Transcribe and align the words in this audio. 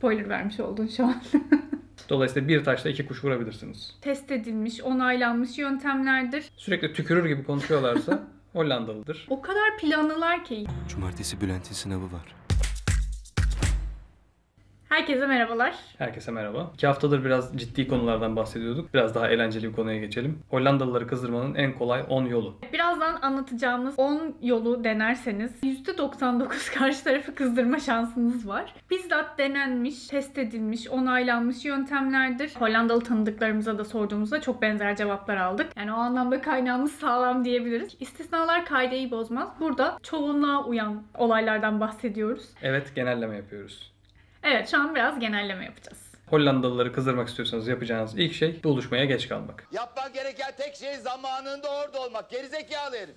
Spoiler 0.00 0.28
vermiş 0.28 0.60
oldun 0.60 0.86
şu 0.86 1.04
an. 1.04 1.22
Dolayısıyla 2.08 2.48
bir 2.48 2.64
taşla 2.64 2.90
iki 2.90 3.06
kuş 3.06 3.24
vurabilirsiniz. 3.24 3.94
Test 4.00 4.30
edilmiş, 4.32 4.82
onaylanmış 4.82 5.58
yöntemlerdir. 5.58 6.50
Sürekli 6.56 6.92
tükürür 6.92 7.26
gibi 7.26 7.44
konuşuyorlarsa 7.44 8.22
Hollandalıdır. 8.52 9.26
O 9.30 9.40
kadar 9.42 9.78
planlılar 9.80 10.44
ki. 10.44 10.66
Cumartesi 10.88 11.40
Bülent'in 11.40 11.74
sınavı 11.74 12.04
var. 12.04 12.34
Herkese 14.90 15.26
merhabalar. 15.26 15.74
Herkese 15.98 16.30
merhaba. 16.30 16.70
İki 16.74 16.86
haftadır 16.86 17.24
biraz 17.24 17.58
ciddi 17.58 17.88
konulardan 17.88 18.36
bahsediyorduk. 18.36 18.94
Biraz 18.94 19.14
daha 19.14 19.28
eğlenceli 19.28 19.68
bir 19.68 19.72
konuya 19.72 19.98
geçelim. 19.98 20.38
Hollandalıları 20.48 21.06
kızdırmanın 21.06 21.54
en 21.54 21.72
kolay 21.72 22.04
10 22.08 22.24
yolu. 22.24 22.54
Birazdan 22.72 23.18
anlatacağımız 23.22 23.94
10 23.98 24.34
yolu 24.42 24.84
denerseniz 24.84 25.52
%99 25.62 26.74
karşı 26.78 27.04
tarafı 27.04 27.34
kızdırma 27.34 27.78
şansınız 27.78 28.48
var. 28.48 28.74
Bizzat 28.90 29.38
denenmiş, 29.38 30.06
test 30.06 30.38
edilmiş, 30.38 30.88
onaylanmış 30.88 31.64
yöntemlerdir. 31.64 32.52
Hollandalı 32.58 33.00
tanıdıklarımıza 33.00 33.78
da 33.78 33.84
sorduğumuzda 33.84 34.40
çok 34.40 34.62
benzer 34.62 34.96
cevaplar 34.96 35.36
aldık. 35.36 35.66
Yani 35.76 35.92
o 35.92 35.96
anlamda 35.96 36.40
kaynağımız 36.40 36.92
sağlam 36.92 37.44
diyebiliriz. 37.44 37.96
İstisnalar 38.00 38.64
kaideyi 38.64 39.10
bozmaz. 39.10 39.48
Burada 39.60 39.98
çoğunluğa 40.02 40.64
uyan 40.64 41.02
olaylardan 41.18 41.80
bahsediyoruz. 41.80 42.44
Evet 42.62 42.92
genelleme 42.94 43.36
yapıyoruz. 43.36 43.90
Evet 44.42 44.68
şu 44.70 44.78
an 44.80 44.94
biraz 44.94 45.18
genelleme 45.20 45.64
yapacağız. 45.64 46.10
Hollandalıları 46.26 46.92
kızdırmak 46.92 47.28
istiyorsanız 47.28 47.68
yapacağınız 47.68 48.18
ilk 48.18 48.32
şey 48.34 48.64
buluşmaya 48.64 49.04
geç 49.04 49.28
kalmak. 49.28 49.66
Yapman 49.72 50.12
gereken 50.12 50.52
tek 50.58 50.76
şey 50.76 50.94
zamanında 50.96 51.68
orada 51.70 52.00
olmak. 52.00 52.30
Gerizekalı 52.30 52.96
herif. 52.96 53.16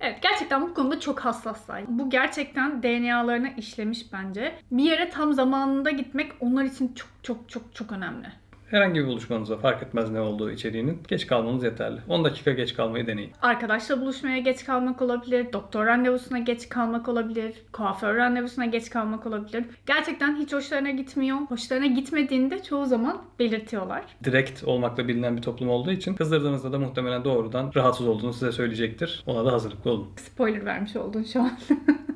Evet 0.00 0.22
gerçekten 0.22 0.62
bu 0.62 0.74
konuda 0.74 1.00
çok 1.00 1.20
hassaslar. 1.20 1.82
Bu 1.88 2.10
gerçekten 2.10 2.82
DNA'larına 2.82 3.48
işlemiş 3.48 4.12
bence. 4.12 4.54
Bir 4.70 4.84
yere 4.84 5.10
tam 5.10 5.32
zamanında 5.32 5.90
gitmek 5.90 6.32
onlar 6.40 6.64
için 6.64 6.94
çok 6.94 7.08
çok 7.22 7.48
çok 7.48 7.74
çok 7.74 7.92
önemli. 7.92 8.26
Herhangi 8.72 9.00
bir 9.00 9.06
buluşmanıza 9.06 9.56
fark 9.56 9.82
etmez 9.82 10.10
ne 10.10 10.20
olduğu 10.20 10.50
içeriğinin 10.50 10.98
geç 11.08 11.26
kalmanız 11.26 11.64
yeterli. 11.64 12.00
10 12.08 12.24
dakika 12.24 12.52
geç 12.52 12.74
kalmayı 12.74 13.06
deneyin. 13.06 13.32
Arkadaşla 13.42 14.00
buluşmaya 14.00 14.38
geç 14.38 14.64
kalmak 14.64 15.02
olabilir, 15.02 15.52
doktor 15.52 15.86
randevusuna 15.86 16.38
geç 16.38 16.68
kalmak 16.68 17.08
olabilir, 17.08 17.54
kuaför 17.72 18.16
randevusuna 18.16 18.66
geç 18.66 18.90
kalmak 18.90 19.26
olabilir. 19.26 19.64
Gerçekten 19.86 20.36
hiç 20.36 20.52
hoşlarına 20.52 20.90
gitmiyor. 20.90 21.38
Hoşlarına 21.38 21.86
gitmediğinde 21.86 22.62
çoğu 22.62 22.86
zaman 22.86 23.22
belirtiyorlar. 23.38 24.04
Direkt 24.24 24.64
olmakla 24.64 25.08
bilinen 25.08 25.36
bir 25.36 25.42
toplum 25.42 25.68
olduğu 25.68 25.90
için 25.90 26.14
kızdırdığınızda 26.14 26.72
da 26.72 26.78
muhtemelen 26.78 27.24
doğrudan 27.24 27.72
rahatsız 27.76 28.08
olduğunu 28.08 28.32
size 28.32 28.52
söyleyecektir. 28.52 29.24
Ona 29.26 29.44
da 29.44 29.52
hazırlıklı 29.52 29.90
olun. 29.90 30.08
Spoiler 30.16 30.64
vermiş 30.64 30.96
oldun 30.96 31.22
şu 31.22 31.40
an. 31.40 31.52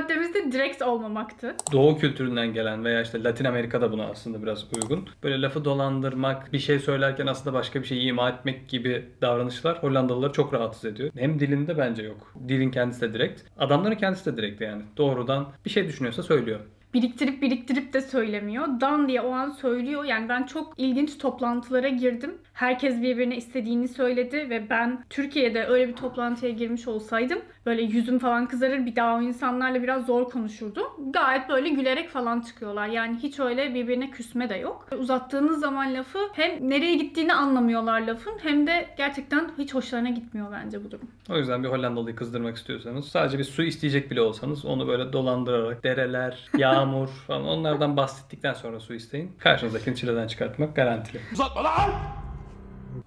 Maddemiz 0.00 0.34
de 0.34 0.52
direkt 0.52 0.82
olmamaktı. 0.82 1.54
Doğu 1.72 1.98
kültüründen 1.98 2.52
gelen 2.54 2.84
veya 2.84 3.02
işte 3.02 3.24
Latin 3.24 3.44
Amerika'da 3.44 3.92
buna 3.92 4.04
aslında 4.04 4.42
biraz 4.42 4.66
uygun. 4.76 5.08
Böyle 5.22 5.42
lafı 5.42 5.64
dolandırmak, 5.64 6.52
bir 6.52 6.58
şey 6.58 6.78
söylerken 6.78 7.26
aslında 7.26 7.54
başka 7.54 7.82
bir 7.82 7.86
şeyi 7.86 8.08
ima 8.08 8.30
etmek 8.30 8.68
gibi 8.68 9.04
davranışlar 9.20 9.82
Hollandalıları 9.82 10.32
çok 10.32 10.54
rahatsız 10.54 10.84
ediyor. 10.84 11.10
Hem 11.18 11.40
dilinde 11.40 11.78
bence 11.78 12.02
yok. 12.02 12.34
Dilin 12.48 12.70
kendisi 12.70 13.00
de 13.00 13.14
direkt. 13.14 13.42
Adamların 13.58 13.94
kendisi 13.94 14.32
de 14.32 14.36
direkt 14.36 14.60
yani. 14.60 14.82
Doğrudan 14.96 15.52
bir 15.64 15.70
şey 15.70 15.88
düşünüyorsa 15.88 16.22
söylüyor. 16.22 16.60
Biriktirip 16.94 17.42
biriktirip 17.42 17.92
de 17.92 18.00
söylemiyor. 18.00 18.66
Dan 18.80 19.08
diye 19.08 19.20
o 19.20 19.32
an 19.32 19.48
söylüyor. 19.50 20.04
Yani 20.04 20.28
ben 20.28 20.42
çok 20.42 20.74
ilginç 20.76 21.18
toplantılara 21.18 21.88
girdim. 21.88 22.34
Herkes 22.52 23.02
birbirine 23.02 23.36
istediğini 23.36 23.88
söyledi 23.88 24.50
ve 24.50 24.70
ben 24.70 25.04
Türkiye'de 25.10 25.66
öyle 25.66 25.88
bir 25.88 25.96
toplantıya 25.96 26.52
girmiş 26.52 26.88
olsaydım 26.88 27.38
böyle 27.66 27.82
yüzüm 27.82 28.18
falan 28.18 28.46
kızarır 28.46 28.86
bir 28.86 28.96
daha 28.96 29.16
o 29.16 29.22
insanlarla 29.22 29.82
biraz 29.82 30.06
zor 30.06 30.30
konuşurdum. 30.30 30.86
Gayet 31.12 31.48
böyle 31.48 31.68
gülerek 31.68 32.08
falan 32.08 32.40
çıkıyorlar. 32.40 32.86
Yani 32.88 33.18
hiç 33.22 33.40
öyle 33.40 33.74
birbirine 33.74 34.10
küsme 34.10 34.48
de 34.48 34.54
yok. 34.54 34.88
Uzattığınız 34.98 35.60
zaman 35.60 35.94
lafı 35.94 36.18
hem 36.32 36.70
nereye 36.70 36.94
gittiğini 36.94 37.34
anlamıyorlar 37.34 38.00
lafın 38.00 38.32
hem 38.42 38.66
de 38.66 38.88
gerçekten 38.96 39.50
hiç 39.58 39.74
hoşlarına 39.74 40.10
gitmiyor 40.10 40.48
bence 40.52 40.84
bu 40.84 40.90
durum. 40.90 41.08
O 41.30 41.36
yüzden 41.36 41.64
bir 41.64 41.68
Hollandalıyı 41.68 42.16
kızdırmak 42.16 42.56
istiyorsanız 42.56 43.08
sadece 43.08 43.38
bir 43.38 43.44
su 43.44 43.62
isteyecek 43.62 44.10
bile 44.10 44.20
olsanız 44.20 44.64
onu 44.64 44.88
böyle 44.88 45.12
dolandırarak 45.12 45.84
dereler, 45.84 46.48
yağmur 46.80 47.08
falan 47.08 47.44
onlardan 47.44 47.96
bahsettikten 47.96 48.52
sonra 48.52 48.80
su 48.80 48.94
isteyin. 48.94 49.32
Karşınızdakini 49.38 49.96
çileden 49.96 50.26
çıkartmak 50.26 50.76
garantili. 50.76 51.20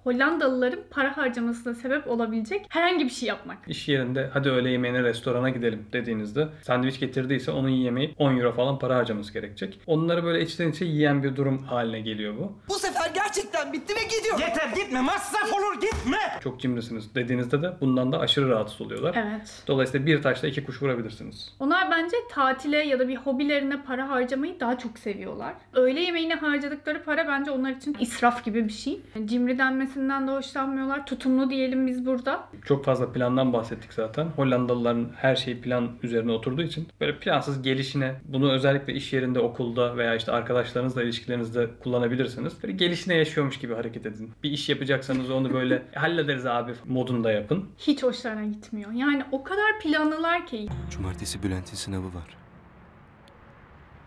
Hollandalıların 0.04 0.80
para 0.90 1.16
harcamasına 1.16 1.74
sebep 1.74 2.08
olabilecek 2.08 2.66
herhangi 2.68 3.04
bir 3.04 3.10
şey 3.10 3.28
yapmak. 3.28 3.58
İş 3.68 3.88
yerinde 3.88 4.30
hadi 4.32 4.50
öğle 4.50 4.70
yemeğine 4.70 5.02
restorana 5.02 5.50
gidelim 5.50 5.86
dediğinizde 5.92 6.48
sandviç 6.62 7.00
getirdiyse 7.00 7.50
onu 7.50 7.70
yiyemeyip 7.70 8.14
10 8.20 8.36
euro 8.36 8.52
falan 8.52 8.78
para 8.78 8.96
harcaması 8.96 9.32
gerekecek. 9.32 9.80
Onları 9.86 10.24
böyle 10.24 10.44
içten 10.44 10.70
içe 10.70 10.84
yiyen 10.84 11.22
bir 11.22 11.36
durum 11.36 11.64
haline 11.64 12.00
geliyor 12.00 12.34
bu. 12.38 12.52
Bu 12.68 12.74
sefer 12.74 13.10
gerçekten 13.14 13.53
bitti 13.72 13.94
ve 13.94 14.16
gidiyor. 14.16 14.38
Yeter 14.48 14.68
gitme 14.68 15.00
masraf 15.00 15.52
olur 15.52 15.80
gitme. 15.80 16.18
Çok 16.40 16.60
cimrisiniz 16.60 17.14
dediğinizde 17.14 17.62
de 17.62 17.72
bundan 17.80 18.12
da 18.12 18.18
aşırı 18.18 18.48
rahatsız 18.48 18.80
oluyorlar. 18.80 19.14
Evet. 19.14 19.62
Dolayısıyla 19.66 20.06
bir 20.06 20.22
taşla 20.22 20.48
iki 20.48 20.64
kuş 20.64 20.82
vurabilirsiniz. 20.82 21.52
Onlar 21.60 21.90
bence 21.90 22.16
tatile 22.30 22.76
ya 22.76 22.98
da 22.98 23.08
bir 23.08 23.16
hobilerine 23.16 23.82
para 23.82 24.08
harcamayı 24.08 24.60
daha 24.60 24.78
çok 24.78 24.98
seviyorlar. 24.98 25.54
Öğle 25.72 26.00
yemeğine 26.00 26.34
harcadıkları 26.34 27.04
para 27.04 27.28
bence 27.28 27.50
onlar 27.50 27.70
için 27.70 27.96
israf 28.00 28.44
gibi 28.44 28.64
bir 28.64 28.72
şey. 28.72 29.00
Cimri 29.24 29.58
denmesinden 29.58 30.28
de 30.28 30.32
hoşlanmıyorlar. 30.32 31.06
Tutumlu 31.06 31.50
diyelim 31.50 31.86
biz 31.86 32.06
burada. 32.06 32.48
Çok 32.64 32.84
fazla 32.84 33.12
plandan 33.12 33.52
bahsettik 33.52 33.92
zaten. 33.92 34.26
Hollandalıların 34.26 35.08
her 35.16 35.36
şeyi 35.36 35.60
plan 35.60 35.90
üzerine 36.02 36.32
oturduğu 36.32 36.62
için 36.62 36.88
böyle 37.00 37.18
plansız 37.18 37.62
gelişine 37.62 38.14
bunu 38.24 38.52
özellikle 38.52 38.92
iş 38.92 39.12
yerinde, 39.12 39.40
okulda 39.40 39.96
veya 39.96 40.14
işte 40.14 40.32
arkadaşlarınızla 40.32 41.02
ilişkilerinizde 41.02 41.68
kullanabilirsiniz. 41.82 42.62
Böyle 42.62 42.72
gelişine 42.72 43.14
yaşıyormuş 43.14 43.53
gibi 43.58 43.74
hareket 43.74 44.06
edin. 44.06 44.32
Bir 44.42 44.50
iş 44.50 44.68
yapacaksanız 44.68 45.30
onu 45.30 45.52
böyle 45.52 45.82
hallederiz 45.94 46.46
abi 46.46 46.74
modunda 46.84 47.32
yapın. 47.32 47.68
Hiç 47.78 48.02
hoşlarına 48.02 48.44
gitmiyor. 48.44 48.92
Yani 48.92 49.24
o 49.32 49.44
kadar 49.44 49.80
planlılar 49.82 50.46
ki 50.46 50.68
Cumartesi 50.90 51.42
Bülent'in 51.42 51.76
sınavı 51.76 52.14
var. 52.14 52.36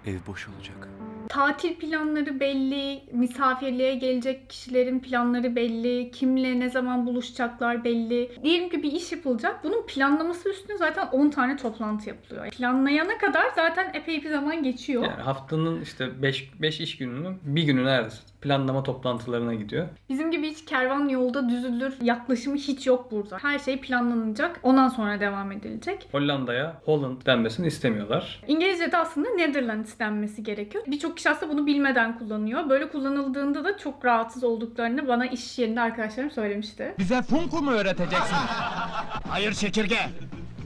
Ev 0.05 0.17
boş 0.27 0.47
olacak. 0.49 0.87
Tatil 1.29 1.75
planları 1.75 2.39
belli, 2.39 3.03
misafirliğe 3.11 3.95
gelecek 3.95 4.49
kişilerin 4.49 4.99
planları 4.99 5.55
belli, 5.55 6.11
kimle 6.11 6.59
ne 6.59 6.69
zaman 6.69 7.05
buluşacaklar 7.05 7.83
belli. 7.83 8.31
Diyelim 8.43 8.69
ki 8.69 8.83
bir 8.83 8.91
iş 8.91 9.11
yapılacak. 9.11 9.63
Bunun 9.63 9.85
planlaması 9.87 10.49
üstüne 10.49 10.77
zaten 10.77 11.07
10 11.11 11.29
tane 11.29 11.57
toplantı 11.57 12.09
yapılıyor. 12.09 12.49
Planlayana 12.49 13.17
kadar 13.17 13.45
zaten 13.55 13.91
epey 13.93 14.23
bir 14.23 14.29
zaman 14.29 14.63
geçiyor. 14.63 15.03
Yani 15.03 15.21
haftanın 15.21 15.81
işte 15.81 16.21
5 16.21 16.51
5 16.61 16.79
iş 16.79 16.97
gününün 16.97 17.37
bir 17.43 17.63
günü 17.63 17.85
neredeyse 17.85 18.17
planlama 18.41 18.83
toplantılarına 18.83 19.53
gidiyor. 19.53 19.87
Bizim 20.09 20.31
gibi 20.31 20.49
hiç 20.49 20.65
kervan 20.65 21.09
yolda 21.09 21.49
düzülür 21.49 21.95
yaklaşımı 22.01 22.55
hiç 22.55 22.87
yok 22.87 23.11
burada. 23.11 23.37
Her 23.41 23.59
şey 23.59 23.79
planlanacak. 23.81 24.59
Ondan 24.63 24.87
sonra 24.87 25.19
devam 25.19 25.51
edilecek. 25.51 26.07
Hollanda'ya 26.11 26.81
Holland 26.85 27.25
denmesini 27.25 27.67
istemiyorlar. 27.67 28.43
İngilizce'de 28.47 28.97
aslında 28.97 29.29
Netherlands 29.29 29.99
denmesi 29.99 30.43
gerekiyor. 30.43 30.83
Birçok 30.87 31.16
kişi 31.17 31.29
aslında 31.29 31.51
bunu 31.53 31.65
bilmeden 31.65 32.19
kullanıyor. 32.19 32.69
Böyle 32.69 32.89
kullanıldığında 32.89 33.63
da 33.63 33.77
çok 33.77 34.05
rahatsız 34.05 34.43
olduklarını 34.43 35.07
bana 35.07 35.25
iş 35.25 35.59
yerinde 35.59 35.81
arkadaşlarım 35.81 36.31
söylemişti. 36.31 36.95
Bize 36.99 37.21
funku 37.21 37.61
mu 37.61 37.71
öğreteceksin? 37.71 38.35
Hayır 39.29 39.53
çekirge. 39.53 39.99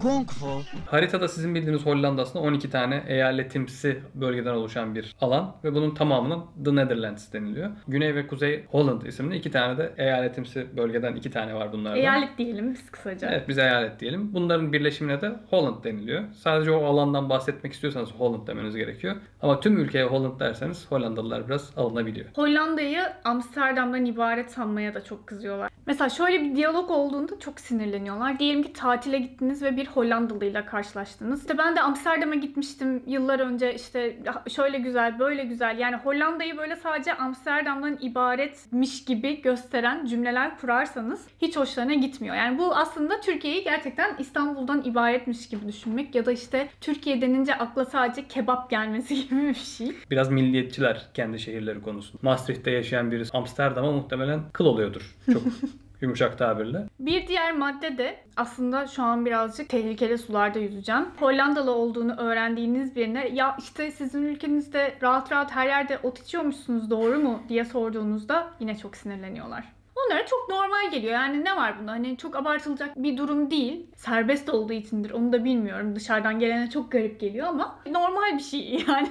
Kung 0.02 0.30
fu. 0.30 0.62
Haritada 0.86 1.28
sizin 1.28 1.56
bildiğiniz 1.56 1.86
Hollanda 1.86 2.22
aslında 2.22 2.46
12 2.46 2.70
tane 2.70 3.04
eyaletimsi 3.08 4.00
bölgeden 4.16 4.54
oluşan 4.54 4.96
bir 4.96 5.16
alan 5.22 5.56
ve 5.64 5.74
bunun 5.74 5.96
tamamının 5.96 6.44
The 6.66 6.76
Netherlands 6.76 7.34
deniliyor. 7.34 7.70
Güney 7.88 8.16
ve 8.16 8.28
Kuzey 8.28 8.66
Holland 8.72 9.02
isimli 9.02 9.36
iki 9.38 9.52
tane 9.52 9.78
de 9.78 9.94
eyaletimsi 9.98 10.78
bölgeden 10.78 11.16
iki 11.16 11.32
tane 11.32 11.56
var 11.56 11.72
bunlardan. 11.72 11.98
Eyalet 11.98 12.38
diyelim 12.38 12.74
biz 12.74 12.92
kısaca. 12.92 13.30
Evet 13.32 13.48
biz 13.48 13.58
eyalet 13.58 14.00
diyelim. 14.00 14.34
Bunların 14.34 14.74
birleşimine 14.74 15.22
de 15.22 15.32
Holland 15.50 15.84
deniliyor. 15.84 16.24
Sadece 16.34 16.72
o 16.72 16.86
alandan 16.86 17.30
bahsetmek 17.30 17.74
istiyorsanız 17.74 18.12
Holland 18.12 18.48
demeniz 18.48 18.76
gerekiyor. 18.76 19.16
Ama 19.42 19.60
tüm 19.60 19.78
ülkeye 19.78 20.06
Holland 20.06 20.40
derseniz 20.40 20.92
Hollandalılar 20.92 21.48
biraz 21.48 21.78
alınabiliyor. 21.78 22.26
Hollanda'yı 22.36 23.02
Amsterdam'dan 23.24 24.06
ibaret 24.06 24.52
sanmaya 24.52 24.94
da 24.94 25.04
çok 25.04 25.28
kızıyorlar. 25.28 25.72
Mesela 25.86 26.10
şöyle 26.10 26.42
bir 26.42 26.56
diyalog 26.56 26.92
olduğunda 26.92 27.40
çok 27.40 27.60
sinirleniyorlar. 27.60 28.40
Diyelim 28.40 28.64
ki 28.64 28.74
tatile 28.74 29.20
gittiniz 29.20 29.64
ve 29.64 29.78
bir 29.78 29.91
Hollandalıyla 29.96 30.66
karşılaştınız. 30.66 31.42
İşte 31.42 31.58
ben 31.58 31.76
de 31.76 31.82
Amsterdam'a 31.82 32.36
gitmiştim 32.36 33.04
yıllar 33.08 33.40
önce 33.40 33.76
işte 33.76 34.18
şöyle 34.50 34.78
güzel 34.80 35.20
böyle 35.20 35.44
güzel. 35.44 35.80
Yani 35.80 35.96
Hollanda'yı 35.96 36.58
böyle 36.58 36.76
sadece 36.76 37.14
Amsterdam'dan 37.14 37.98
ibaretmiş 38.02 39.06
gibi 39.06 39.42
gösteren 39.42 40.06
cümleler 40.06 40.58
kurarsanız 40.58 41.28
hiç 41.42 41.58
hoşlarına 41.58 41.94
gitmiyor. 41.94 42.36
Yani 42.36 42.58
bu 42.58 42.76
aslında 42.76 43.20
Türkiye'yi 43.22 43.64
gerçekten 43.64 44.16
İstanbul'dan 44.20 44.82
ibaretmiş 44.86 45.50
gibi 45.50 45.68
düşünmek 45.68 46.16
ya 46.16 46.26
da 46.26 46.32
işte 46.32 46.70
Türkiye 46.82 47.22
denince 47.22 47.56
akla 47.56 47.86
sadece 47.86 48.28
kebap 48.28 48.70
gelmesi 48.70 49.16
gibi 49.30 49.42
bir 49.42 49.54
şey. 49.54 49.96
Biraz 50.12 50.30
milliyetçiler 50.32 51.08
kendi 51.14 51.40
şehirleri 51.40 51.82
konusunda. 51.82 52.18
Maastricht'te 52.22 52.72
yaşayan 52.72 53.12
birisi 53.12 53.38
Amsterdam'a 53.38 53.92
muhtemelen 53.92 54.42
kıl 54.54 54.66
oluyordur. 54.66 55.16
Çok 55.34 55.42
yumuşak 56.02 56.38
tabirle. 56.38 56.88
Bir 57.00 57.28
diğer 57.28 57.58
madde 57.58 57.98
de 57.98 58.18
aslında 58.38 58.88
şu 58.88 59.04
an 59.04 59.26
birazcık 59.26 59.70
tehlikeli 59.70 60.18
sularda 60.18 60.60
yüzeceğim. 60.60 61.06
Hollandalı 61.20 61.72
olduğunu 61.72 62.16
öğrendiğiniz 62.18 62.96
birine 62.96 63.28
ya 63.28 63.58
işte 63.60 63.92
sizin 63.92 64.24
ülkenizde 64.24 64.96
rahat 65.02 65.32
rahat 65.32 65.52
her 65.52 65.68
yerde 65.68 65.98
ot 66.04 66.20
içiyormuşsunuz 66.20 66.90
doğru 66.90 67.20
mu 67.20 67.44
diye 67.50 67.66
sorduğunuzda 67.66 68.48
yine 68.60 68.78
çok 68.78 68.98
sinirleniyorlar. 68.98 69.81
Onlara 69.96 70.26
çok 70.26 70.50
normal 70.50 70.92
geliyor. 70.92 71.14
Yani 71.14 71.46
ne 71.46 71.56
var 71.58 71.80
bunda? 71.80 71.92
Hani 71.92 72.18
çok 72.18 72.36
abartılacak 72.36 73.04
bir 73.04 73.18
durum 73.18 73.52
değil. 73.52 73.86
Serbest 73.96 74.50
olduğu 74.50 74.74
içindir. 74.74 75.12
Onu 75.12 75.34
da 75.34 75.44
bilmiyorum. 75.44 75.96
Dışarıdan 75.96 76.40
gelene 76.40 76.70
çok 76.70 76.92
garip 76.92 77.20
geliyor 77.20 77.48
ama 77.48 77.80
normal 77.92 78.38
bir 78.38 78.44
şey 78.44 78.60
yani. 78.88 79.10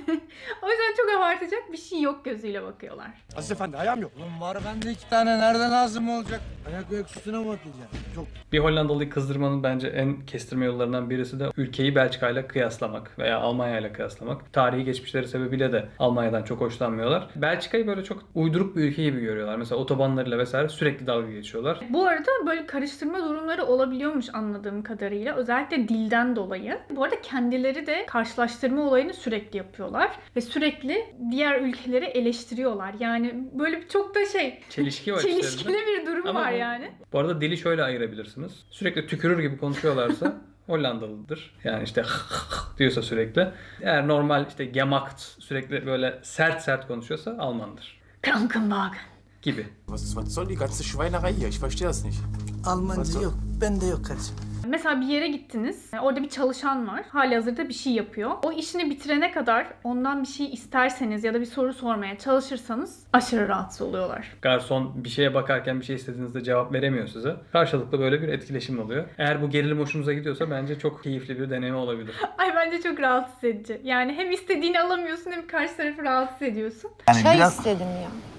o 0.63 0.69
yüzden 0.71 0.95
çok 0.97 1.11
abartacak 1.19 1.73
bir 1.73 1.77
şey 1.77 2.01
yok 2.01 2.25
gözüyle 2.25 2.63
bakıyorlar. 2.63 3.11
Aziz 3.37 3.53
Efendi 3.53 3.77
ayağım 3.77 4.01
yok. 4.03 4.13
Oğlum 4.19 4.41
var 4.41 4.59
bende 4.67 4.91
iki 4.93 5.09
tane 5.11 5.39
nereden 5.39 5.71
lazım 5.71 6.09
olacak? 6.09 6.41
Ayak 6.69 6.85
ayak 6.93 7.17
üstüne 7.17 7.37
mi 7.39 7.51
atacağım? 7.51 7.75
Çok 8.15 8.27
Bir 8.53 8.59
Hollandalıyı 8.59 9.11
kızdırmanın 9.11 9.63
bence 9.63 9.89
en 9.89 10.27
kestirme 10.27 10.65
yollarından 10.67 11.11
birisi 11.11 11.41
de 11.41 11.47
ülkeyi 11.57 11.95
Belçika 11.95 12.31
ile 12.31 12.47
kıyaslamak 12.47 13.19
veya 13.19 13.39
Almanya 13.41 13.79
ile 13.79 13.93
kıyaslamak. 13.93 14.53
Tarihi 14.53 14.85
geçmişleri 14.85 15.29
sebebiyle 15.29 15.73
de 15.73 15.89
Almanya'dan 15.99 16.43
çok 16.43 16.61
hoşlanmıyorlar. 16.61 17.29
Belçika'yı 17.37 17.87
böyle 17.87 18.05
çok 18.05 18.23
uyduruk 18.35 18.77
bir 18.77 18.83
ülke 18.83 19.03
gibi 19.03 19.21
görüyorlar. 19.21 19.57
Mesela 19.57 19.81
otobanlarıyla 19.81 20.39
vesaire 20.39 20.69
sürekli 20.71 21.07
dalga 21.07 21.31
geçiyorlar. 21.31 21.81
Bu 21.91 22.07
arada 22.07 22.31
böyle 22.47 22.67
karıştırma 22.67 23.19
durumları 23.29 23.65
olabiliyormuş 23.65 24.27
anladığım 24.33 24.83
kadarıyla. 24.83 25.35
Özellikle 25.35 25.89
dilden 25.89 26.37
dolayı. 26.37 26.79
Bu 26.91 27.05
arada 27.05 27.21
kendileri 27.23 27.87
de 27.87 28.07
karşılaştırma 28.07 28.83
olayını 28.83 29.15
sürekli 29.15 29.57
yapıyorlar. 29.57 30.11
Ve 30.37 30.41
sürekli 30.41 31.15
diğer 31.31 31.61
ülkeleri 31.61 32.05
eleştiriyorlar. 32.05 32.95
Yani 33.01 33.49
böyle 33.53 33.89
çok 33.89 34.15
da 34.15 34.27
şey 34.27 34.61
Çelişki 34.71 35.15
var 35.15 35.21
çelişkili 35.23 35.73
bir 35.75 36.07
durum 36.07 36.27
Ama 36.27 36.41
var 36.41 36.53
bu- 36.53 36.57
yani. 36.57 36.91
Bu 37.13 37.19
arada 37.19 37.41
dili 37.41 37.57
şöyle 37.59 37.83
ayırabilirsiniz. 37.83 38.67
Sürekli 38.71 39.07
tükürür 39.07 39.39
gibi 39.39 39.59
konuşuyorlarsa 39.59 40.37
Hollandalıdır. 40.67 41.55
Yani 41.65 41.85
işte 41.85 42.03
diyorsa 42.79 43.03
sürekli. 43.03 43.49
Eğer 43.83 44.09
normal 44.09 44.47
işte 44.49 44.65
gemacht 44.65 45.21
sürekli 45.21 45.87
böyle 45.87 46.19
sert 46.23 46.63
sert 46.63 46.87
konuşuyorsa 46.87 47.37
Almandır 47.39 48.01
Krankenwagen. 48.23 49.10
Gibi. 49.43 49.67
Was, 49.87 50.15
was 50.15 50.35
soll 50.35 50.49
die 50.49 50.55
ganze 50.57 50.85
Schweinerei 50.85 51.33
hier? 51.33 51.49
Ich 51.49 51.59
verstehe 51.61 51.89
das 51.89 52.05
nicht. 52.05 52.19
Almanca 52.67 53.21
yok. 53.21 53.35
Bende 53.61 53.87
yok 53.87 54.05
kardeşim. 54.05 54.35
Mesela 54.69 55.01
bir 55.01 55.07
yere 55.07 55.29
gittiniz. 55.29 55.91
Orada 56.03 56.23
bir 56.23 56.29
çalışan 56.29 56.89
var. 56.89 57.03
Hali 57.09 57.35
hazırda 57.35 57.69
bir 57.69 57.75
şey 57.75 57.93
yapıyor. 57.93 58.31
O 58.43 58.53
işini 58.53 58.91
bitirene 58.91 59.33
kadar 59.33 59.67
ondan 59.85 60.23
bir 60.23 60.29
şey 60.29 60.53
isterseniz 60.53 61.25
ya 61.25 61.35
da 61.35 61.41
bir 61.41 61.47
soru 61.47 61.73
sormaya 61.73 62.19
çalışırsanız 62.19 62.99
aşırı 63.13 63.49
rahatsız 63.49 63.83
oluyorlar. 63.83 64.37
Garson 64.43 65.05
bir 65.05 65.09
şeye 65.09 65.35
bakarken 65.35 65.81
bir 65.81 65.85
şey 65.85 65.97
istediğinizde 65.97 66.45
cevap 66.45 66.73
veremiyor 66.73 67.09
size. 67.09 67.37
Karşılıklı 67.53 68.01
böyle 68.01 68.23
bir 68.23 68.29
etkileşim 68.29 68.81
oluyor. 68.81 69.05
Eğer 69.19 69.43
bu 69.43 69.51
gerilim 69.51 69.79
hoşunuza 69.81 70.13
gidiyorsa 70.13 70.51
bence 70.51 70.79
çok 70.79 71.03
keyifli 71.03 71.41
bir 71.41 71.51
deneyim 71.51 71.77
olabilir. 71.77 72.15
Ay 72.39 72.57
bence 72.57 72.83
çok 72.83 73.01
rahatsız 73.01 73.45
edici. 73.45 73.81
Yani 73.85 74.13
hem 74.13 74.31
istediğini 74.31 74.81
alamıyorsun 74.81 75.31
hem 75.31 75.47
karşı 75.47 75.77
tarafı 75.77 76.03
rahatsız 76.03 76.43
ediyorsun. 76.43 76.91
Çay 77.23 77.39
istedim 77.41 77.87
ya. 78.03 78.30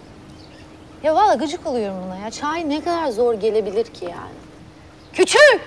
Ya 1.03 1.15
valla 1.15 1.33
gıcık 1.35 1.67
oluyorum 1.67 1.97
buna 2.05 2.17
ya. 2.17 2.31
Çay 2.31 2.69
ne 2.69 2.83
kadar 2.83 3.07
zor 3.07 3.33
gelebilir 3.33 3.85
ki 3.85 4.05
yani. 4.05 4.35
Küçük! 5.13 5.61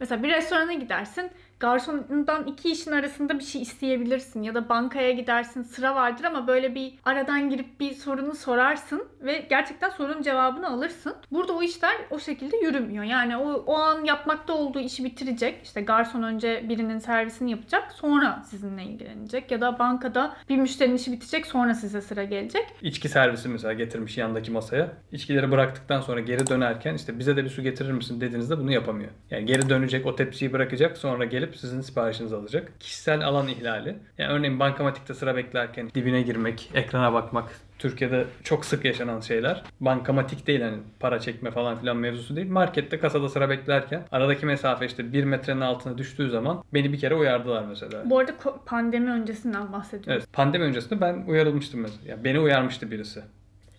Mesela 0.00 0.22
bir 0.22 0.28
restorana 0.28 0.72
gidersin. 0.72 1.30
Garsonundan 1.60 2.46
iki 2.46 2.70
işin 2.70 2.92
arasında 2.92 3.38
bir 3.38 3.44
şey 3.44 3.62
isteyebilirsin. 3.62 4.42
Ya 4.42 4.54
da 4.54 4.68
bankaya 4.68 5.10
gidersin 5.10 5.62
sıra 5.62 5.94
vardır 5.94 6.24
ama 6.24 6.46
böyle 6.46 6.74
bir 6.74 6.94
aradan 7.04 7.50
girip 7.50 7.80
bir 7.80 7.92
sorunu 7.92 8.34
sorarsın 8.34 9.04
ve 9.20 9.46
gerçekten 9.50 9.90
sorunun 9.90 10.22
cevabını 10.22 10.68
alırsın. 10.68 11.14
Burada 11.30 11.52
o 11.52 11.62
işler 11.62 11.96
o 12.10 12.18
şekilde 12.18 12.56
yürümüyor. 12.56 13.04
Yani 13.04 13.36
o, 13.36 13.52
o 13.52 13.74
an 13.74 14.04
yapmakta 14.04 14.52
olduğu 14.52 14.80
işi 14.80 15.04
bitirecek. 15.04 15.60
İşte 15.64 15.80
garson 15.80 16.22
önce 16.22 16.68
birinin 16.68 16.98
servisini 16.98 17.50
yapacak 17.50 17.92
sonra 17.92 18.42
sizinle 18.50 18.84
ilgilenecek. 18.84 19.50
Ya 19.50 19.60
da 19.60 19.78
bankada 19.78 20.36
bir 20.48 20.56
müşterinin 20.56 20.96
işi 20.96 21.12
bitecek 21.12 21.46
sonra 21.46 21.74
size 21.74 22.00
sıra 22.00 22.24
gelecek. 22.24 22.66
İçki 22.82 23.08
servisi 23.08 23.48
mesela 23.48 23.72
getirmiş 23.72 24.18
yandaki 24.18 24.50
masaya. 24.50 24.92
İçkileri 25.12 25.50
bıraktıktan 25.50 26.00
sonra 26.00 26.20
geri 26.20 26.46
dönerken 26.46 26.94
işte 26.94 27.18
bize 27.18 27.36
de 27.36 27.44
bir 27.44 27.50
su 27.50 27.62
getirir 27.62 27.92
misin 27.92 28.20
dediğinizde 28.20 28.58
bunu 28.58 28.72
yapamıyor. 28.72 29.10
Yani 29.30 29.46
geri 29.46 29.68
dönecek 29.68 30.06
o 30.06 30.16
tepsiyi 30.16 30.52
bırakacak 30.52 30.98
sonra 30.98 31.24
gelip 31.24 31.47
sizin 31.56 31.80
siparişinizi 31.80 32.36
alacak. 32.36 32.72
Kişisel 32.80 33.26
alan 33.26 33.48
ihlali. 33.48 33.96
Yani 34.18 34.32
örneğin 34.32 34.60
bankamatikte 34.60 35.14
sıra 35.14 35.36
beklerken 35.36 35.90
dibine 35.94 36.22
girmek, 36.22 36.70
ekrana 36.74 37.12
bakmak 37.12 37.50
Türkiye'de 37.78 38.26
çok 38.44 38.64
sık 38.64 38.84
yaşanan 38.84 39.20
şeyler. 39.20 39.62
Bankamatik 39.80 40.46
değil 40.46 40.60
hani 40.60 40.76
para 41.00 41.20
çekme 41.20 41.50
falan 41.50 41.78
filan 41.78 41.96
mevzusu 41.96 42.36
değil. 42.36 42.50
Markette 42.50 42.98
kasada 42.98 43.28
sıra 43.28 43.50
beklerken 43.50 44.02
aradaki 44.12 44.46
mesafe 44.46 44.86
işte 44.86 45.12
bir 45.12 45.24
metrenin 45.24 45.60
altına 45.60 45.98
düştüğü 45.98 46.30
zaman 46.30 46.64
beni 46.74 46.92
bir 46.92 46.98
kere 46.98 47.14
uyardılar 47.14 47.64
mesela. 47.68 48.10
Bu 48.10 48.18
arada 48.18 48.32
pandemi 48.66 49.10
öncesinden 49.10 49.72
bahsediyorum. 49.72 50.12
Evet. 50.12 50.32
Pandemi 50.32 50.64
öncesinde 50.64 51.00
ben 51.00 51.24
uyarılmıştım 51.26 51.80
mesela. 51.80 52.00
Yani 52.06 52.24
beni 52.24 52.40
uyarmıştı 52.40 52.90
birisi. 52.90 53.22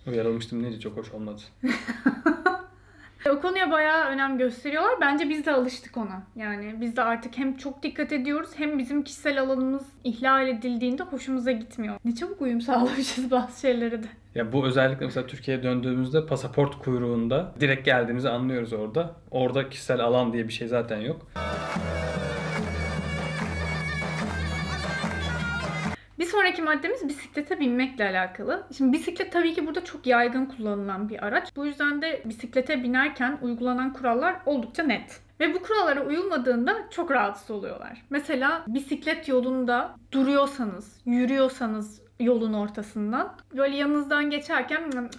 Uyarılmıştım 0.08 0.64
deyince 0.64 0.80
çok 0.80 0.98
hoş 0.98 1.12
olmadı. 1.12 1.42
O 3.28 3.42
konuya 3.42 3.72
bayağı 3.72 4.06
önem 4.06 4.38
gösteriyorlar. 4.38 4.94
Bence 5.02 5.30
biz 5.30 5.46
de 5.46 5.52
alıştık 5.52 5.98
ona. 5.98 6.24
Yani 6.36 6.76
biz 6.82 6.98
de 6.98 7.04
artık 7.04 7.38
hem 7.38 7.58
çok 7.58 7.84
dikkat 7.84 8.12
ediyoruz 8.12 8.50
hem 8.56 8.80
bizim 8.80 9.04
kişisel 9.04 9.42
alanımız 9.42 9.86
ihlal 10.04 10.48
edildiğinde 10.48 11.04
hoşumuza 11.04 11.52
gitmiyor. 11.52 11.96
Ne 12.06 12.16
çabuk 12.16 12.42
uyum 12.42 12.62
sağlamışız 12.70 13.32
bazı 13.32 13.60
şeylere 13.60 14.04
de. 14.04 14.08
Ya 14.36 14.54
bu 14.54 14.66
özellikle 14.68 15.06
mesela 15.06 15.28
Türkiye'ye 15.28 15.64
döndüğümüzde 15.64 16.26
pasaport 16.26 16.80
kuyruğunda 16.80 17.54
direkt 17.60 17.86
geldiğimizi 17.86 18.30
anlıyoruz 18.30 18.74
orada. 18.74 19.16
Orada 19.32 19.70
kişisel 19.70 20.00
alan 20.00 20.34
diye 20.34 20.48
bir 20.48 20.54
şey 20.54 20.68
zaten 20.68 21.00
yok. 21.00 21.28
Sonraki 26.40 26.62
maddemiz 26.62 27.08
bisiklete 27.08 27.60
binmekle 27.60 28.10
alakalı. 28.10 28.64
Şimdi 28.78 28.94
bisiklet 28.94 29.32
tabii 29.32 29.54
ki 29.54 29.68
burada 29.68 29.84
çok 29.84 30.08
yaygın 30.08 30.46
kullanılan 30.46 31.10
bir 31.10 31.26
araç. 31.26 31.56
Bu 31.56 31.66
yüzden 31.66 32.02
de 32.02 32.22
bisiklete 32.26 32.84
binerken 32.84 33.38
uygulanan 33.42 33.94
kurallar 33.94 34.36
oldukça 34.46 34.84
net. 34.84 35.22
Ve 35.40 35.54
bu 35.54 35.62
kurallara 35.62 36.06
uyulmadığında 36.06 36.78
çok 36.92 37.12
rahatsız 37.12 37.52
oluyorlar. 37.52 38.02
Mesela 38.10 38.64
bisiklet 38.68 39.28
yolunda 39.28 39.96
duruyorsanız, 40.12 41.02
yürüyorsanız 41.06 42.02
yolun 42.20 42.54
ortasından 42.54 43.36
böyle 43.58 43.78
yanınızdan 43.78 44.30
geçerken 44.30 45.10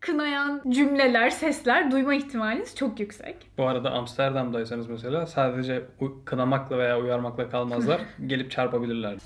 kınayan 0.00 0.62
cümleler, 0.68 1.30
sesler 1.30 1.90
duyma 1.90 2.14
ihtimaliniz 2.14 2.76
çok 2.76 3.00
yüksek. 3.00 3.36
Bu 3.58 3.68
arada 3.68 3.90
Amsterdam'daysanız 3.90 4.88
mesela 4.88 5.26
sadece 5.26 5.82
kınamakla 6.24 6.78
veya 6.78 7.00
uyarmakla 7.00 7.50
kalmazlar. 7.50 8.00
gelip 8.26 8.50
çarpabilirler. 8.50 9.16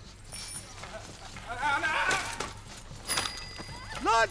Lan! 4.16 4.28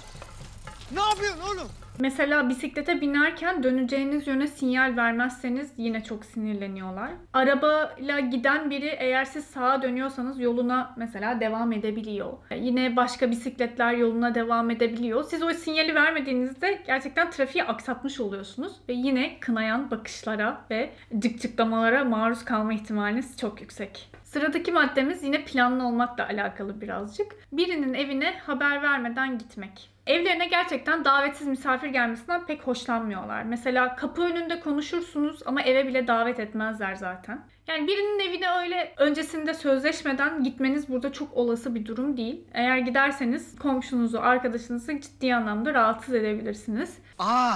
Ne 0.91 1.01
yapıyorsun 1.01 1.41
oğlum? 1.41 1.71
Mesela 1.99 2.49
bisiklete 2.49 3.01
binerken 3.01 3.63
döneceğiniz 3.63 4.27
yöne 4.27 4.47
sinyal 4.47 4.97
vermezseniz 4.97 5.71
yine 5.77 6.03
çok 6.03 6.25
sinirleniyorlar. 6.25 7.11
Arabayla 7.33 8.19
giden 8.19 8.69
biri 8.69 8.95
eğer 8.99 9.25
siz 9.25 9.45
sağa 9.45 9.81
dönüyorsanız 9.81 10.39
yoluna 10.39 10.93
mesela 10.97 11.39
devam 11.39 11.71
edebiliyor. 11.71 12.33
Yine 12.55 12.95
başka 12.95 13.31
bisikletler 13.31 13.93
yoluna 13.93 14.35
devam 14.35 14.69
edebiliyor. 14.69 15.23
Siz 15.23 15.43
o 15.43 15.53
sinyali 15.53 15.95
vermediğinizde 15.95 16.81
gerçekten 16.87 17.31
trafiği 17.31 17.63
aksatmış 17.63 18.19
oluyorsunuz 18.19 18.73
ve 18.89 18.93
yine 18.93 19.39
kınayan 19.39 19.91
bakışlara 19.91 20.61
ve 20.71 20.89
cıkcıklamalara 21.19 22.03
maruz 22.03 22.45
kalma 22.45 22.73
ihtimaliniz 22.73 23.37
çok 23.37 23.61
yüksek. 23.61 24.09
Sıradaki 24.35 24.71
maddemiz 24.71 25.23
yine 25.23 25.45
planlı 25.45 25.87
olmakla 25.87 26.27
alakalı 26.27 26.81
birazcık. 26.81 27.35
Birinin 27.51 27.93
evine 27.93 28.39
haber 28.45 28.81
vermeden 28.81 29.37
gitmek. 29.37 29.89
Evlerine 30.07 30.47
gerçekten 30.47 31.05
davetsiz 31.05 31.47
misafir 31.47 31.87
gelmesinden 31.87 32.45
pek 32.45 32.67
hoşlanmıyorlar. 32.67 33.43
Mesela 33.43 33.95
kapı 33.95 34.21
önünde 34.21 34.59
konuşursunuz 34.59 35.39
ama 35.45 35.61
eve 35.61 35.87
bile 35.87 36.07
davet 36.07 36.39
etmezler 36.39 36.95
zaten. 36.95 37.45
Yani 37.67 37.87
birinin 37.87 38.29
evine 38.29 38.49
öyle 38.49 38.93
öncesinde 38.97 39.53
sözleşmeden 39.53 40.43
gitmeniz 40.43 40.89
burada 40.89 41.13
çok 41.13 41.33
olası 41.33 41.75
bir 41.75 41.85
durum 41.85 42.17
değil. 42.17 42.41
Eğer 42.53 42.77
giderseniz 42.77 43.55
komşunuzu, 43.59 44.19
arkadaşınızı 44.19 45.01
ciddi 45.01 45.35
anlamda 45.35 45.73
rahatsız 45.73 46.13
edebilirsiniz. 46.13 46.97
Aa! 47.19 47.55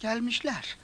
Gelmişler. 0.00 0.76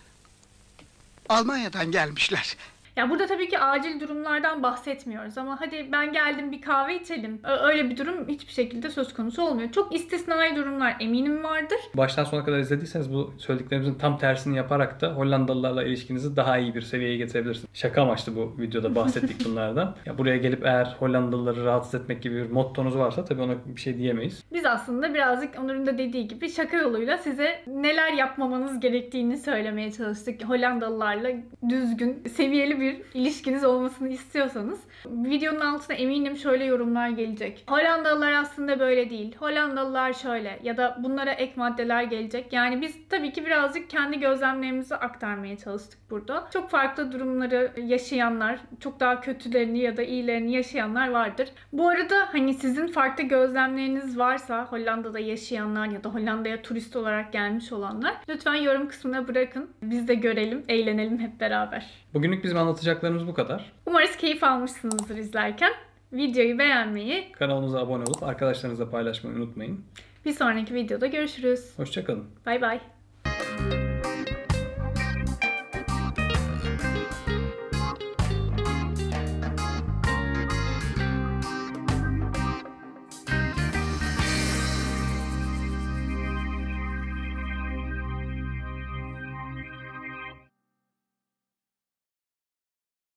Almanya'dan 1.28 1.90
gelmişler. 1.90 2.56
Ya 2.96 3.10
burada 3.10 3.26
tabii 3.26 3.48
ki 3.48 3.58
acil 3.58 4.00
durumlardan 4.00 4.62
bahsetmiyoruz 4.62 5.38
ama 5.38 5.60
hadi 5.60 5.88
ben 5.92 6.12
geldim 6.12 6.52
bir 6.52 6.60
kahve 6.60 7.00
içelim. 7.00 7.40
Öyle 7.62 7.90
bir 7.90 7.96
durum 7.96 8.28
hiçbir 8.28 8.52
şekilde 8.52 8.90
söz 8.90 9.14
konusu 9.14 9.42
olmuyor. 9.42 9.72
Çok 9.72 9.94
istisnai 9.94 10.56
durumlar 10.56 10.96
eminim 11.00 11.44
vardır. 11.44 11.78
Baştan 11.94 12.24
sona 12.24 12.44
kadar 12.44 12.58
izlediyseniz 12.58 13.12
bu 13.14 13.34
söylediklerimizin 13.38 13.94
tam 13.94 14.18
tersini 14.18 14.56
yaparak 14.56 15.00
da 15.00 15.12
Hollandalılarla 15.12 15.84
ilişkinizi 15.84 16.36
daha 16.36 16.58
iyi 16.58 16.74
bir 16.74 16.80
seviyeye 16.80 17.16
getirebilirsiniz. 17.16 17.68
Şaka 17.74 18.02
amaçlı 18.02 18.36
bu 18.36 18.54
videoda 18.58 18.94
bahsettik 18.94 19.44
bunlardan. 19.44 19.96
Ya 20.06 20.18
buraya 20.18 20.36
gelip 20.36 20.64
eğer 20.66 20.96
Hollandalıları 20.98 21.64
rahatsız 21.64 22.00
etmek 22.00 22.22
gibi 22.22 22.36
bir 22.36 22.50
mottonuz 22.50 22.98
varsa 22.98 23.24
tabii 23.24 23.42
ona 23.42 23.54
bir 23.66 23.80
şey 23.80 23.98
diyemeyiz. 23.98 24.44
Biz 24.52 24.66
aslında 24.66 25.14
birazcık 25.14 25.58
Onur'un 25.64 25.86
da 25.86 25.98
dediği 25.98 26.28
gibi 26.28 26.48
şaka 26.48 26.76
yoluyla 26.76 27.18
size 27.18 27.62
neler 27.66 28.12
yapmamanız 28.12 28.80
gerektiğini 28.80 29.36
söylemeye 29.36 29.92
çalıştık. 29.92 30.44
Hollandalılarla 30.44 31.30
düzgün, 31.68 32.24
seviyeli 32.36 32.79
bir 32.80 33.02
ilişkiniz 33.14 33.64
olmasını 33.64 34.08
istiyorsanız. 34.08 34.80
Videonun 35.06 35.60
altına 35.60 35.96
eminim 35.96 36.36
şöyle 36.36 36.64
yorumlar 36.64 37.08
gelecek. 37.08 37.64
Hollandalılar 37.68 38.32
aslında 38.32 38.80
böyle 38.80 39.10
değil. 39.10 39.36
Hollandalılar 39.36 40.12
şöyle 40.12 40.60
ya 40.62 40.76
da 40.76 40.98
bunlara 41.02 41.32
ek 41.32 41.52
maddeler 41.56 42.02
gelecek. 42.02 42.52
Yani 42.52 42.82
biz 42.82 43.08
tabii 43.08 43.32
ki 43.32 43.46
birazcık 43.46 43.90
kendi 43.90 44.20
gözlemlerimizi 44.20 44.94
aktarmaya 44.96 45.56
çalıştık 45.56 45.98
burada. 46.10 46.48
Çok 46.52 46.70
farklı 46.70 47.12
durumları 47.12 47.72
yaşayanlar, 47.86 48.60
çok 48.80 49.00
daha 49.00 49.20
kötülerini 49.20 49.78
ya 49.78 49.96
da 49.96 50.02
iyilerini 50.02 50.52
yaşayanlar 50.52 51.10
vardır. 51.10 51.48
Bu 51.72 51.88
arada 51.88 52.16
hani 52.32 52.54
sizin 52.54 52.86
farklı 52.86 53.24
gözlemleriniz 53.24 54.18
varsa 54.18 54.64
Hollanda'da 54.64 55.18
yaşayanlar 55.18 55.86
ya 55.86 56.04
da 56.04 56.08
Hollanda'ya 56.08 56.62
turist 56.62 56.96
olarak 56.96 57.32
gelmiş 57.32 57.72
olanlar 57.72 58.14
lütfen 58.28 58.54
yorum 58.54 58.88
kısmına 58.88 59.28
bırakın. 59.28 59.70
Biz 59.82 60.08
de 60.08 60.14
görelim, 60.14 60.64
eğlenelim 60.68 61.18
hep 61.18 61.40
beraber. 61.40 61.90
Bugünlük 62.14 62.44
bizim 62.44 62.58
anlatacaklarımız 62.70 63.26
bu 63.26 63.34
kadar. 63.34 63.72
Umarız 63.86 64.16
keyif 64.16 64.44
almışsınızdır 64.44 65.16
izlerken. 65.16 65.72
Videoyu 66.12 66.58
beğenmeyi, 66.58 67.32
Kanalımıza 67.32 67.78
abone 67.80 68.04
olup 68.04 68.22
arkadaşlarınızla 68.22 68.90
paylaşmayı 68.90 69.36
unutmayın. 69.36 69.84
bir 70.24 70.32
sonraki 70.32 70.74
videoda 70.74 71.06
görüşürüz. 71.06 71.72
Hoşçakalın. 71.78 72.24
Bay 72.46 72.60
bay. 72.62 72.80